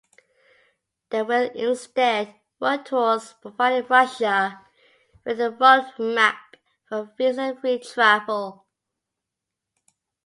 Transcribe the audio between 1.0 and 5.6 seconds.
They will instead work towards providing Russia with a